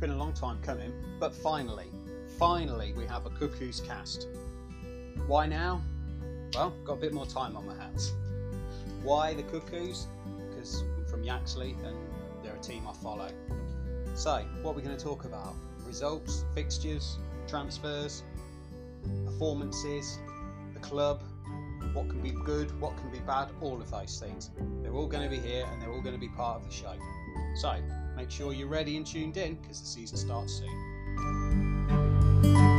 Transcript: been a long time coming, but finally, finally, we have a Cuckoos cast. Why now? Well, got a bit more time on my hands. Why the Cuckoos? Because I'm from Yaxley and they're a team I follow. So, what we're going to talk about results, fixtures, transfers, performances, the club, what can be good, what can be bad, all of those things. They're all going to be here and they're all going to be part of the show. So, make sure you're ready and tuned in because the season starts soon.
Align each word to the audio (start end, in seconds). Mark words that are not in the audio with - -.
been 0.00 0.10
a 0.10 0.16
long 0.16 0.32
time 0.32 0.58
coming, 0.62 0.92
but 1.20 1.34
finally, 1.34 1.86
finally, 2.38 2.92
we 2.96 3.06
have 3.06 3.26
a 3.26 3.30
Cuckoos 3.30 3.80
cast. 3.80 4.28
Why 5.26 5.46
now? 5.46 5.82
Well, 6.54 6.72
got 6.84 6.94
a 6.94 6.96
bit 6.96 7.12
more 7.12 7.26
time 7.26 7.56
on 7.56 7.66
my 7.66 7.74
hands. 7.74 8.12
Why 9.02 9.34
the 9.34 9.42
Cuckoos? 9.42 10.06
Because 10.48 10.82
I'm 10.96 11.04
from 11.06 11.22
Yaxley 11.22 11.76
and 11.84 11.96
they're 12.42 12.54
a 12.54 12.60
team 12.60 12.86
I 12.88 12.92
follow. 12.92 13.28
So, 14.14 14.44
what 14.62 14.74
we're 14.74 14.82
going 14.82 14.96
to 14.96 15.02
talk 15.04 15.24
about 15.24 15.54
results, 15.86 16.44
fixtures, 16.54 17.18
transfers, 17.46 18.22
performances, 19.24 20.18
the 20.72 20.80
club, 20.80 21.22
what 21.94 22.08
can 22.08 22.20
be 22.20 22.30
good, 22.30 22.78
what 22.80 22.96
can 22.96 23.10
be 23.10 23.18
bad, 23.20 23.50
all 23.60 23.80
of 23.80 23.90
those 23.90 24.20
things. 24.20 24.50
They're 24.82 24.94
all 24.94 25.06
going 25.06 25.24
to 25.24 25.30
be 25.30 25.40
here 25.40 25.66
and 25.72 25.80
they're 25.80 25.90
all 25.90 26.02
going 26.02 26.14
to 26.14 26.20
be 26.20 26.28
part 26.28 26.60
of 26.60 26.68
the 26.68 26.74
show. 26.74 26.94
So, 27.56 27.76
make 28.16 28.30
sure 28.30 28.52
you're 28.52 28.68
ready 28.68 28.96
and 28.96 29.06
tuned 29.06 29.36
in 29.36 29.54
because 29.54 29.80
the 29.80 29.86
season 29.86 30.18
starts 30.18 30.60
soon. 30.60 32.73